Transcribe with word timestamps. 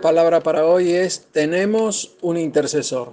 la 0.00 0.08
palabra 0.08 0.40
para 0.40 0.64
hoy 0.64 0.92
es 0.92 1.26
tenemos 1.30 2.16
un 2.22 2.38
intercesor. 2.38 3.12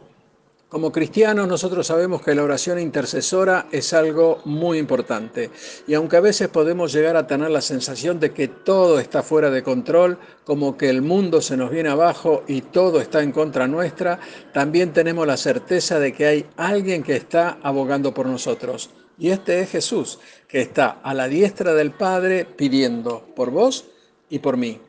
Como 0.69 0.93
cristianos 0.93 1.45
nosotros 1.45 1.85
sabemos 1.85 2.21
que 2.21 2.33
la 2.33 2.43
oración 2.43 2.79
intercesora 2.79 3.67
es 3.73 3.91
algo 3.91 4.39
muy 4.45 4.77
importante 4.77 5.51
y 5.85 5.95
aunque 5.95 6.15
a 6.15 6.21
veces 6.21 6.47
podemos 6.47 6.93
llegar 6.93 7.17
a 7.17 7.27
tener 7.27 7.51
la 7.51 7.59
sensación 7.59 8.21
de 8.21 8.31
que 8.31 8.47
todo 8.47 9.01
está 9.01 9.21
fuera 9.21 9.49
de 9.49 9.63
control, 9.63 10.17
como 10.45 10.77
que 10.77 10.89
el 10.89 11.01
mundo 11.01 11.41
se 11.41 11.57
nos 11.57 11.71
viene 11.71 11.89
abajo 11.89 12.45
y 12.47 12.61
todo 12.61 13.01
está 13.01 13.21
en 13.21 13.33
contra 13.33 13.67
nuestra, 13.67 14.21
también 14.53 14.93
tenemos 14.93 15.27
la 15.27 15.35
certeza 15.35 15.99
de 15.99 16.13
que 16.13 16.25
hay 16.25 16.45
alguien 16.55 17.03
que 17.03 17.17
está 17.17 17.57
abogando 17.63 18.13
por 18.13 18.27
nosotros. 18.27 18.91
Y 19.19 19.31
este 19.31 19.59
es 19.59 19.71
Jesús, 19.71 20.19
que 20.47 20.61
está 20.61 21.01
a 21.03 21.13
la 21.13 21.27
diestra 21.27 21.73
del 21.73 21.91
Padre 21.91 22.45
pidiendo 22.45 23.27
por 23.35 23.51
vos 23.51 23.83
y 24.29 24.39
por 24.39 24.55
mí. 24.55 24.79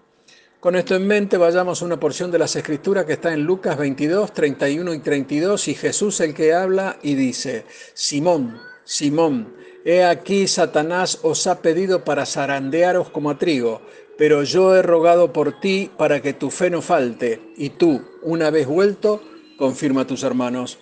Con 0.61 0.75
esto 0.75 0.97
en 0.97 1.07
mente, 1.07 1.37
vayamos 1.37 1.81
a 1.81 1.85
una 1.85 2.01
porción 2.01 2.33
de 2.33 2.39
las 2.41 2.57
Escrituras 2.57 3.05
que 3.05 3.13
está 3.13 3.33
en 3.33 3.45
Lucas 3.45 3.79
22, 3.79 4.35
31 4.35 4.93
y 4.93 4.99
32, 4.99 5.69
y 5.69 5.75
Jesús 5.77 6.19
el 6.19 6.35
que 6.35 6.53
habla 6.53 6.99
y 7.01 7.15
dice, 7.15 7.65
Simón, 7.95 8.61
Simón, 8.83 9.55
he 9.85 10.03
aquí 10.03 10.49
Satanás 10.49 11.21
os 11.23 11.47
ha 11.47 11.63
pedido 11.63 12.03
para 12.03 12.27
zarandearos 12.27 13.09
como 13.11 13.31
a 13.31 13.39
trigo, 13.39 13.83
pero 14.19 14.43
yo 14.43 14.75
he 14.75 14.83
rogado 14.83 15.33
por 15.33 15.61
ti 15.61 15.93
para 15.97 16.21
que 16.21 16.33
tu 16.33 16.51
fe 16.51 16.71
no 16.71 16.83
falte, 16.83 17.53
y 17.57 17.71
tú, 17.71 18.03
una 18.23 18.51
vez 18.51 18.67
vuelto, 18.67 19.23
confirma 19.59 20.01
a 20.01 20.07
tus 20.09 20.25
hermanos. 20.25 20.81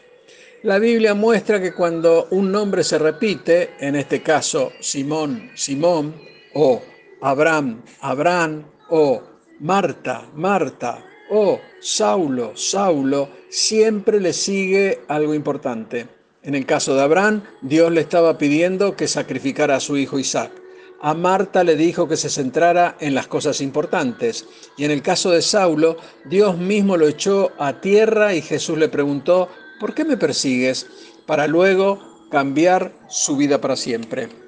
La 0.63 0.79
Biblia 0.79 1.13
muestra 1.13 1.61
que 1.61 1.75
cuando 1.75 2.29
un 2.31 2.51
nombre 2.51 2.83
se 2.83 2.99
repite, 2.99 3.75
en 3.79 3.97
este 3.97 4.23
caso 4.23 4.73
Simón, 4.81 5.51
Simón, 5.55 6.15
o 6.55 6.81
Abraham, 7.21 7.83
Abraham, 8.01 8.65
o 8.89 9.36
Marta, 9.61 10.29
Marta 10.35 11.03
o 11.31 11.61
Saulo, 11.81 12.53
Saulo, 12.57 13.29
siempre 13.49 14.21
le 14.21 14.33
sigue 14.33 15.01
algo 15.09 15.35
importante. 15.35 16.07
En 16.43 16.55
el 16.55 16.67
caso 16.67 16.95
de 16.95 17.03
Abraham, 17.03 17.43
Dios 17.63 17.91
le 17.91 18.03
estaba 18.03 18.39
pidiendo 18.39 18.95
que 18.97 19.09
sacrificara 19.09 19.77
a 19.77 19.81
su 19.81 19.97
hijo 19.97 20.19
Isaac. 20.19 20.53
A 21.01 21.15
Marta 21.15 21.65
le 21.65 21.75
dijo 21.75 22.07
que 22.07 22.17
se 22.17 22.31
centrara 22.31 22.97
en 23.01 23.15
las 23.15 23.27
cosas 23.27 23.61
importantes. 23.61 24.47
Y 24.77 24.85
en 24.85 24.91
el 24.91 25.03
caso 25.03 25.31
de 25.31 25.43
Saulo, 25.43 25.97
Dios 26.25 26.57
mismo 26.59 26.97
lo 26.97 27.09
echó 27.09 27.51
a 27.59 27.81
tierra 27.81 28.35
y 28.35 28.43
Jesús 28.43 28.79
le 28.79 28.89
preguntó, 28.89 29.49
¿por 29.81 29.95
qué 29.95 30.05
me 30.05 30.17
persigues? 30.17 30.87
Para 31.27 31.47
luego 31.47 31.99
cambiar 32.31 32.93
su 33.09 33.37
vida 33.37 33.61
para 33.61 33.77
siempre. 33.77 34.46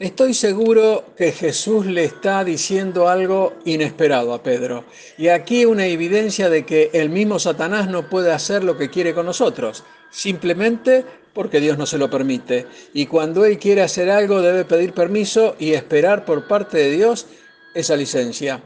Estoy 0.00 0.32
seguro 0.32 1.12
que 1.14 1.30
Jesús 1.30 1.84
le 1.84 2.04
está 2.04 2.42
diciendo 2.42 3.06
algo 3.06 3.52
inesperado 3.66 4.32
a 4.32 4.42
Pedro. 4.42 4.84
Y 5.18 5.28
aquí 5.28 5.66
una 5.66 5.84
evidencia 5.84 6.48
de 6.48 6.64
que 6.64 6.88
el 6.94 7.10
mismo 7.10 7.38
Satanás 7.38 7.86
no 7.90 8.08
puede 8.08 8.32
hacer 8.32 8.64
lo 8.64 8.78
que 8.78 8.88
quiere 8.88 9.12
con 9.12 9.26
nosotros, 9.26 9.84
simplemente 10.10 11.04
porque 11.34 11.60
Dios 11.60 11.76
no 11.76 11.84
se 11.84 11.98
lo 11.98 12.08
permite. 12.08 12.66
Y 12.94 13.04
cuando 13.04 13.44
Él 13.44 13.58
quiere 13.58 13.82
hacer 13.82 14.08
algo 14.08 14.40
debe 14.40 14.64
pedir 14.64 14.94
permiso 14.94 15.54
y 15.58 15.74
esperar 15.74 16.24
por 16.24 16.48
parte 16.48 16.78
de 16.78 16.92
Dios 16.92 17.26
esa 17.74 17.94
licencia. 17.94 18.62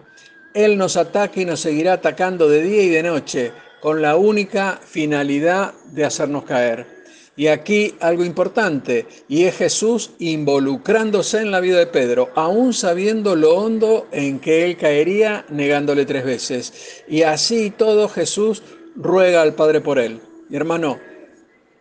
Él 0.54 0.78
nos 0.78 0.96
ataca 0.96 1.40
y 1.40 1.46
nos 1.46 1.58
seguirá 1.58 1.94
atacando 1.94 2.48
de 2.48 2.62
día 2.62 2.82
y 2.84 2.90
de 2.90 3.02
noche, 3.02 3.50
con 3.80 4.00
la 4.00 4.14
única 4.14 4.80
finalidad 4.86 5.74
de 5.86 6.04
hacernos 6.04 6.44
caer. 6.44 6.93
Y 7.36 7.48
aquí 7.48 7.94
algo 8.00 8.24
importante, 8.24 9.06
y 9.28 9.44
es 9.44 9.56
Jesús 9.56 10.12
involucrándose 10.20 11.38
en 11.38 11.50
la 11.50 11.60
vida 11.60 11.78
de 11.78 11.86
Pedro, 11.86 12.30
aún 12.36 12.72
sabiendo 12.72 13.34
lo 13.34 13.56
hondo 13.56 14.06
en 14.12 14.38
que 14.38 14.64
él 14.64 14.76
caería 14.76 15.44
negándole 15.48 16.06
tres 16.06 16.24
veces. 16.24 17.02
Y 17.08 17.22
así 17.22 17.70
todo 17.70 18.08
Jesús 18.08 18.62
ruega 18.94 19.42
al 19.42 19.54
Padre 19.54 19.80
por 19.80 19.98
él. 19.98 20.20
Mi 20.48 20.56
hermano, 20.56 21.00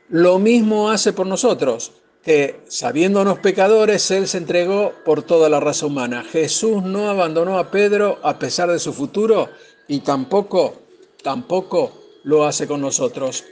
lo 0.10 0.40
mismo 0.40 0.90
hace 0.90 1.14
por 1.14 1.28
nosotros, 1.28 1.92
que 2.24 2.62
sabiéndonos 2.68 3.40
pecadores, 3.40 4.10
Él 4.12 4.28
se 4.28 4.38
entregó 4.38 4.94
por 5.04 5.24
toda 5.24 5.50
la 5.50 5.60
raza 5.60 5.86
humana. 5.86 6.24
Jesús 6.24 6.82
no 6.82 7.10
abandonó 7.10 7.60
a 7.60 7.70
Pedro 7.70 8.18
a 8.24 8.40
pesar 8.40 8.72
de 8.72 8.80
su 8.80 8.94
futuro 8.94 9.50
y 9.88 10.00
tampoco, 10.00 10.76
tampoco 11.22 11.92
lo 12.24 12.46
hace 12.46 12.66
con 12.66 12.80
nosotros. 12.80 13.44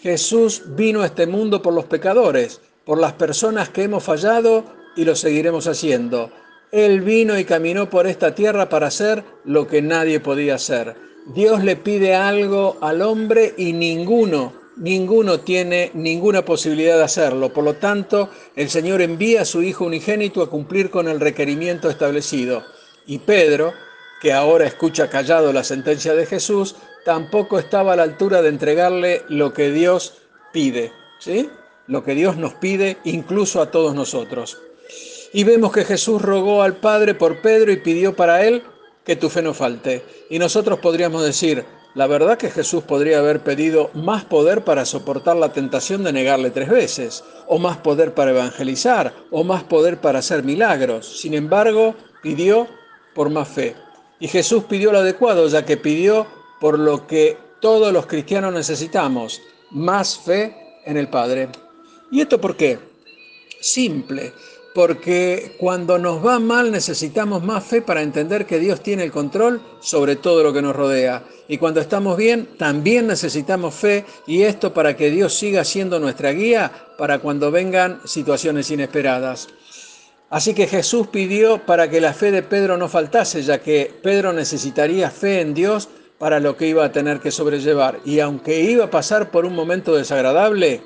Jesús 0.00 0.62
vino 0.76 1.02
a 1.02 1.06
este 1.06 1.26
mundo 1.26 1.62
por 1.62 1.72
los 1.72 1.86
pecadores, 1.86 2.60
por 2.84 2.98
las 2.98 3.14
personas 3.14 3.68
que 3.70 3.84
hemos 3.84 4.04
fallado 4.04 4.64
y 4.96 5.04
lo 5.04 5.16
seguiremos 5.16 5.66
haciendo. 5.66 6.30
Él 6.72 7.00
vino 7.00 7.38
y 7.38 7.44
caminó 7.44 7.88
por 7.88 8.06
esta 8.06 8.34
tierra 8.34 8.68
para 8.68 8.88
hacer 8.88 9.24
lo 9.44 9.66
que 9.66 9.82
nadie 9.82 10.20
podía 10.20 10.56
hacer. 10.56 10.96
Dios 11.34 11.64
le 11.64 11.76
pide 11.76 12.14
algo 12.14 12.76
al 12.80 13.02
hombre 13.02 13.54
y 13.56 13.72
ninguno, 13.72 14.52
ninguno 14.76 15.40
tiene 15.40 15.90
ninguna 15.94 16.44
posibilidad 16.44 16.96
de 16.96 17.04
hacerlo. 17.04 17.52
Por 17.52 17.64
lo 17.64 17.74
tanto, 17.74 18.30
el 18.54 18.68
Señor 18.68 19.00
envía 19.00 19.42
a 19.42 19.46
su 19.46 19.62
Hijo 19.62 19.84
unigénito 19.86 20.42
a 20.42 20.50
cumplir 20.50 20.90
con 20.90 21.08
el 21.08 21.18
requerimiento 21.18 21.88
establecido. 21.88 22.62
Y 23.06 23.18
Pedro, 23.18 23.72
que 24.20 24.32
ahora 24.32 24.66
escucha 24.66 25.08
callado 25.08 25.52
la 25.52 25.64
sentencia 25.64 26.14
de 26.14 26.26
Jesús, 26.26 26.76
tampoco 27.06 27.60
estaba 27.60 27.92
a 27.92 27.96
la 27.96 28.02
altura 28.02 28.42
de 28.42 28.48
entregarle 28.48 29.22
lo 29.28 29.52
que 29.52 29.70
Dios 29.70 30.14
pide, 30.52 30.90
¿sí? 31.20 31.48
Lo 31.86 32.02
que 32.02 32.16
Dios 32.16 32.36
nos 32.36 32.54
pide 32.54 32.96
incluso 33.04 33.62
a 33.62 33.70
todos 33.70 33.94
nosotros. 33.94 34.58
Y 35.32 35.44
vemos 35.44 35.70
que 35.70 35.84
Jesús 35.84 36.20
rogó 36.20 36.64
al 36.64 36.78
Padre 36.78 37.14
por 37.14 37.40
Pedro 37.42 37.70
y 37.70 37.76
pidió 37.76 38.16
para 38.16 38.44
él 38.44 38.64
que 39.04 39.14
tu 39.14 39.30
fe 39.30 39.40
no 39.40 39.54
falte. 39.54 40.04
Y 40.30 40.40
nosotros 40.40 40.80
podríamos 40.80 41.22
decir, 41.22 41.64
la 41.94 42.08
verdad 42.08 42.38
que 42.38 42.50
Jesús 42.50 42.82
podría 42.82 43.20
haber 43.20 43.38
pedido 43.38 43.88
más 43.94 44.24
poder 44.24 44.64
para 44.64 44.84
soportar 44.84 45.36
la 45.36 45.52
tentación 45.52 46.02
de 46.02 46.12
negarle 46.12 46.50
tres 46.50 46.68
veces, 46.68 47.22
o 47.46 47.60
más 47.60 47.76
poder 47.76 48.14
para 48.14 48.32
evangelizar, 48.32 49.14
o 49.30 49.44
más 49.44 49.62
poder 49.62 50.00
para 50.00 50.18
hacer 50.18 50.42
milagros. 50.42 51.20
Sin 51.20 51.34
embargo, 51.34 51.94
pidió 52.20 52.66
por 53.14 53.30
más 53.30 53.46
fe. 53.46 53.76
Y 54.18 54.26
Jesús 54.26 54.64
pidió 54.64 54.90
lo 54.90 54.98
adecuado, 54.98 55.46
ya 55.46 55.64
que 55.64 55.76
pidió 55.76 56.26
por 56.60 56.78
lo 56.78 57.06
que 57.06 57.36
todos 57.60 57.92
los 57.92 58.06
cristianos 58.06 58.52
necesitamos, 58.52 59.40
más 59.70 60.18
fe 60.18 60.54
en 60.84 60.96
el 60.96 61.08
Padre. 61.08 61.48
¿Y 62.10 62.20
esto 62.20 62.40
por 62.40 62.56
qué? 62.56 62.78
Simple, 63.60 64.32
porque 64.74 65.56
cuando 65.58 65.98
nos 65.98 66.24
va 66.24 66.38
mal 66.38 66.70
necesitamos 66.70 67.42
más 67.42 67.64
fe 67.64 67.80
para 67.80 68.02
entender 68.02 68.46
que 68.46 68.58
Dios 68.58 68.82
tiene 68.82 69.04
el 69.04 69.10
control 69.10 69.62
sobre 69.80 70.16
todo 70.16 70.42
lo 70.42 70.52
que 70.52 70.62
nos 70.62 70.76
rodea. 70.76 71.24
Y 71.48 71.58
cuando 71.58 71.80
estamos 71.80 72.16
bien, 72.16 72.46
también 72.58 73.06
necesitamos 73.06 73.74
fe 73.74 74.04
y 74.26 74.42
esto 74.42 74.74
para 74.74 74.94
que 74.94 75.10
Dios 75.10 75.32
siga 75.34 75.64
siendo 75.64 75.98
nuestra 75.98 76.32
guía 76.32 76.70
para 76.98 77.20
cuando 77.20 77.50
vengan 77.50 78.00
situaciones 78.04 78.70
inesperadas. 78.70 79.48
Así 80.28 80.54
que 80.54 80.66
Jesús 80.66 81.06
pidió 81.06 81.64
para 81.64 81.88
que 81.88 82.00
la 82.00 82.12
fe 82.12 82.30
de 82.30 82.42
Pedro 82.42 82.76
no 82.76 82.88
faltase, 82.88 83.42
ya 83.42 83.62
que 83.62 83.92
Pedro 84.02 84.32
necesitaría 84.32 85.10
fe 85.10 85.40
en 85.40 85.54
Dios 85.54 85.88
para 86.18 86.40
lo 86.40 86.56
que 86.56 86.66
iba 86.66 86.84
a 86.84 86.92
tener 86.92 87.20
que 87.20 87.30
sobrellevar. 87.30 88.00
Y 88.04 88.20
aunque 88.20 88.60
iba 88.60 88.84
a 88.84 88.90
pasar 88.90 89.30
por 89.30 89.44
un 89.44 89.54
momento 89.54 89.94
desagradable, 89.94 90.82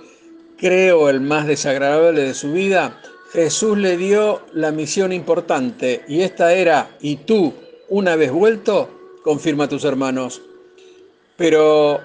creo 0.59 1.09
el 1.09 1.21
más 1.21 1.47
desagradable 1.47 2.23
de 2.23 2.35
su 2.35 2.53
vida, 2.53 3.01
Jesús 3.33 3.79
le 3.79 3.97
dio 3.97 4.43
la 4.53 4.73
misión 4.73 5.13
importante 5.13 6.03
y 6.09 6.23
esta 6.23 6.53
era, 6.53 6.91
y 7.01 7.17
tú, 7.17 7.55
una 7.89 8.17
vez 8.17 8.33
vuelto, 8.33 8.89
confirma 9.23 9.65
a 9.65 9.69
tus 9.69 9.85
hermanos. 9.85 10.43
Pero 11.37 12.01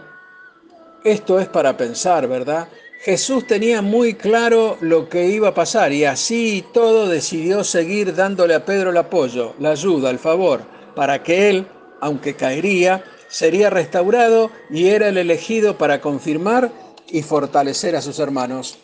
esto 1.03 1.39
es 1.39 1.47
para 1.47 1.75
pensar, 1.75 2.27
¿verdad? 2.27 2.67
Jesús 3.01 3.45
tenía 3.45 3.81
muy 3.81 4.15
claro 4.15 4.77
lo 4.81 5.09
que 5.09 5.27
iba 5.27 5.49
a 5.49 5.53
pasar 5.53 5.91
y 5.93 6.05
así 6.05 6.63
todo 6.73 7.07
decidió 7.07 7.63
seguir 7.63 8.15
dándole 8.15 8.55
a 8.55 8.65
Pedro 8.65 8.91
el 8.91 8.97
apoyo, 8.97 9.53
la 9.59 9.71
ayuda, 9.71 10.09
el 10.09 10.17
favor, 10.17 10.61
para 10.95 11.21
que 11.21 11.49
él, 11.49 11.67
aunque 12.01 12.35
caería, 12.35 13.03
sería 13.27 13.69
restaurado 13.69 14.51
y 14.69 14.87
era 14.87 15.09
el 15.09 15.17
elegido 15.17 15.77
para 15.77 16.01
confirmar 16.01 16.71
y 17.09 17.21
fortalecer 17.21 17.95
a 17.95 18.01
sus 18.01 18.19
hermanos. 18.19 18.77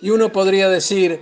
Y 0.00 0.10
uno 0.10 0.32
podría 0.32 0.68
decir, 0.68 1.20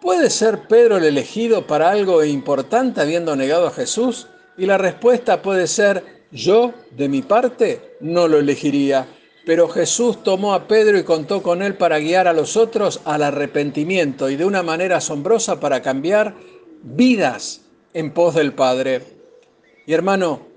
¿puede 0.00 0.30
ser 0.30 0.68
Pedro 0.68 0.96
el 0.96 1.04
elegido 1.04 1.66
para 1.66 1.90
algo 1.90 2.24
importante 2.24 3.00
habiendo 3.00 3.36
negado 3.36 3.66
a 3.66 3.72
Jesús? 3.72 4.28
Y 4.56 4.66
la 4.66 4.78
respuesta 4.78 5.42
puede 5.42 5.66
ser, 5.66 6.24
yo, 6.30 6.72
de 6.90 7.08
mi 7.08 7.22
parte, 7.22 7.96
no 8.00 8.28
lo 8.28 8.38
elegiría. 8.38 9.06
Pero 9.46 9.68
Jesús 9.68 10.22
tomó 10.22 10.54
a 10.54 10.66
Pedro 10.66 10.98
y 10.98 11.04
contó 11.04 11.42
con 11.42 11.62
él 11.62 11.76
para 11.76 11.98
guiar 11.98 12.28
a 12.28 12.32
los 12.32 12.56
otros 12.56 13.00
al 13.04 13.22
arrepentimiento 13.22 14.30
y 14.30 14.36
de 14.36 14.44
una 14.44 14.62
manera 14.62 14.98
asombrosa 14.98 15.60
para 15.60 15.82
cambiar 15.82 16.34
vidas 16.82 17.62
en 17.92 18.12
pos 18.12 18.34
del 18.34 18.54
Padre. 18.54 19.02
Y 19.86 19.92
hermano, 19.92 20.53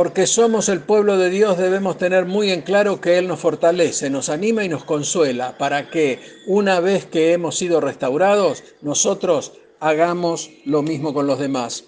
porque 0.00 0.26
somos 0.26 0.70
el 0.70 0.80
pueblo 0.80 1.18
de 1.18 1.28
Dios, 1.28 1.58
debemos 1.58 1.98
tener 1.98 2.24
muy 2.24 2.50
en 2.50 2.62
claro 2.62 3.02
que 3.02 3.18
Él 3.18 3.28
nos 3.28 3.38
fortalece, 3.38 4.08
nos 4.08 4.30
anima 4.30 4.64
y 4.64 4.68
nos 4.70 4.82
consuela 4.82 5.58
para 5.58 5.90
que 5.90 6.20
una 6.46 6.80
vez 6.80 7.04
que 7.04 7.34
hemos 7.34 7.58
sido 7.58 7.82
restaurados, 7.82 8.64
nosotros 8.80 9.52
hagamos 9.78 10.52
lo 10.64 10.80
mismo 10.80 11.12
con 11.12 11.26
los 11.26 11.38
demás. 11.38 11.84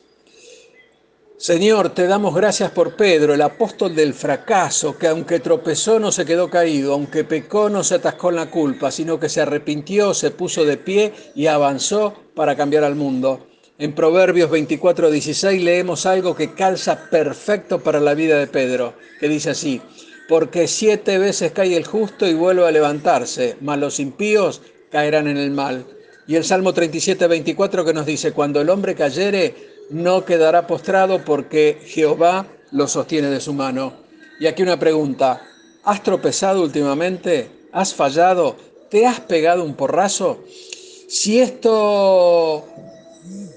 Señor, 1.39 1.95
te 1.95 2.07
damos 2.07 2.35
gracias 2.35 2.71
por 2.73 2.97
Pedro, 2.97 3.33
el 3.33 3.41
apóstol 3.41 3.95
del 3.97 4.13
fracaso, 4.13 4.99
que 4.99 5.09
aunque 5.09 5.41
tropezó 5.41 5.99
no 5.99 6.13
se 6.13 6.27
quedó 6.27 6.51
caído, 6.51 6.93
aunque 6.93 7.25
pecó 7.25 7.71
no 7.71 7.83
se 7.83 7.95
atascó 7.95 8.29
en 8.29 8.37
la 8.37 8.51
culpa, 8.51 8.91
sino 8.91 9.19
que 9.19 9.31
se 9.31 9.41
arrepintió, 9.41 10.13
se 10.13 10.33
puso 10.33 10.67
de 10.67 10.77
pie 10.77 11.15
y 11.35 11.47
avanzó 11.47 12.13
para 12.35 12.57
cambiar 12.57 12.85
al 12.85 12.95
mundo. 12.95 13.47
En 13.79 13.95
Proverbios 13.95 14.51
24:16 14.51 15.63
leemos 15.63 16.05
algo 16.05 16.37
que 16.37 16.53
calza 16.53 17.09
perfecto 17.11 17.81
para 17.81 18.01
la 18.01 18.15
vida 18.15 18.39
de 18.39 18.47
Pedro, 18.47 18.95
que 19.19 19.29
dice 19.29 19.51
así, 19.51 19.81
porque 20.29 20.69
siete 20.69 21.19
veces 21.19 21.53
cae 21.53 21.77
el 21.77 21.87
justo 21.87 22.29
y 22.29 22.35
vuelve 22.35 22.67
a 22.67 22.71
levantarse, 22.71 23.57
mas 23.61 23.79
los 23.79 23.99
impíos 23.99 24.61
caerán 24.91 25.27
en 25.27 25.39
el 25.39 25.51
mal. 25.51 25.87
Y 26.27 26.37
el 26.37 26.45
Salmo 26.45 26.73
37:24 26.75 27.85
que 27.85 27.95
nos 27.95 28.07
dice, 28.07 28.33
cuando 28.33 28.61
el 28.61 28.69
hombre 28.69 28.95
cayere, 28.95 29.55
no 29.91 30.25
quedará 30.25 30.67
postrado 30.67 31.25
porque 31.25 31.79
Jehová 31.85 32.47
lo 32.71 32.87
sostiene 32.87 33.31
de 33.31 33.41
su 33.41 33.53
mano. 33.53 33.95
Y 34.39 34.47
aquí 34.47 34.63
una 34.63 34.79
pregunta, 34.79 35.43
¿has 35.85 36.03
tropezado 36.03 36.63
últimamente? 36.63 37.49
¿Has 37.73 37.95
fallado? 37.95 38.57
¿Te 38.91 39.07
has 39.07 39.21
pegado 39.21 39.65
un 39.65 39.75
porrazo? 39.75 40.45
Si 41.09 41.41
esto 41.41 42.65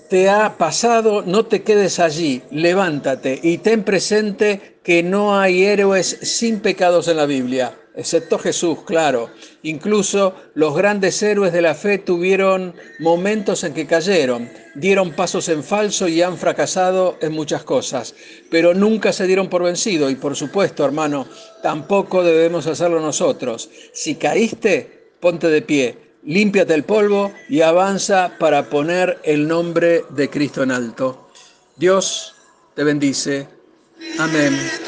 te 0.10 0.30
ha 0.30 0.58
pasado, 0.58 1.22
no 1.22 1.46
te 1.46 1.64
quedes 1.64 2.00
allí, 2.00 2.42
levántate 2.52 3.40
y 3.42 3.60
ten 3.60 3.84
presente 3.84 4.80
que 4.84 5.04
no 5.04 5.38
hay 5.38 5.64
héroes 5.64 6.18
sin 6.22 6.60
pecados 6.60 7.08
en 7.08 7.18
la 7.18 7.26
Biblia 7.26 7.76
excepto 7.96 8.38
Jesús, 8.38 8.80
claro. 8.86 9.30
Incluso 9.64 10.36
los 10.54 10.76
grandes 10.76 11.22
héroes 11.24 11.54
de 11.54 11.62
la 11.62 11.76
fe 11.76 11.98
tuvieron 11.98 12.76
momentos 13.00 13.64
en 13.64 13.74
que 13.74 13.88
cayeron, 13.88 14.50
dieron 14.76 15.12
pasos 15.14 15.50
en 15.50 15.64
falso 15.64 16.08
y 16.08 16.22
han 16.22 16.38
fracasado 16.38 17.18
en 17.22 17.32
muchas 17.32 17.64
cosas, 17.64 18.14
pero 18.52 18.74
nunca 18.74 19.14
se 19.14 19.28
dieron 19.28 19.50
por 19.50 19.64
vencido 19.64 20.10
y 20.10 20.16
por 20.16 20.36
supuesto, 20.36 20.86
hermano, 20.86 21.28
tampoco 21.64 22.24
debemos 22.24 22.68
hacerlo 22.68 23.00
nosotros. 23.00 23.70
Si 23.94 24.16
caíste, 24.16 25.10
ponte 25.20 25.48
de 25.48 25.62
pie, 25.62 25.98
límpiate 26.26 26.74
el 26.74 26.84
polvo 26.84 27.32
y 27.50 27.62
avanza 27.62 28.38
para 28.40 28.70
poner 28.70 29.20
el 29.24 29.48
nombre 29.48 30.04
de 30.10 30.30
Cristo 30.30 30.64
en 30.64 30.72
alto. 30.72 31.30
Dios 31.76 32.36
te 32.74 32.84
bendice. 32.84 33.48
Amén. 34.20 34.85